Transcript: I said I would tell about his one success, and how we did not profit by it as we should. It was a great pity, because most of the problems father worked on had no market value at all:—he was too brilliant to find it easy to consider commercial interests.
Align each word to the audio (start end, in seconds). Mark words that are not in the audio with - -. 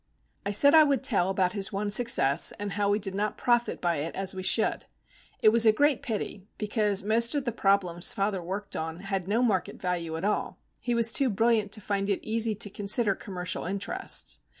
I 0.47 0.51
said 0.51 0.73
I 0.73 0.83
would 0.83 1.03
tell 1.03 1.29
about 1.29 1.51
his 1.51 1.71
one 1.71 1.91
success, 1.91 2.51
and 2.57 2.71
how 2.71 2.89
we 2.89 2.97
did 2.97 3.13
not 3.13 3.37
profit 3.37 3.79
by 3.79 3.97
it 3.97 4.15
as 4.15 4.33
we 4.33 4.41
should. 4.41 4.85
It 5.43 5.49
was 5.49 5.63
a 5.63 5.71
great 5.71 6.01
pity, 6.01 6.47
because 6.57 7.03
most 7.03 7.35
of 7.35 7.45
the 7.45 7.51
problems 7.51 8.11
father 8.11 8.41
worked 8.41 8.75
on 8.75 9.01
had 9.01 9.27
no 9.27 9.43
market 9.43 9.79
value 9.79 10.15
at 10.17 10.25
all:—he 10.25 10.95
was 10.95 11.11
too 11.11 11.29
brilliant 11.29 11.71
to 11.73 11.81
find 11.81 12.09
it 12.09 12.25
easy 12.27 12.55
to 12.55 12.69
consider 12.71 13.13
commercial 13.13 13.63
interests. 13.65 14.39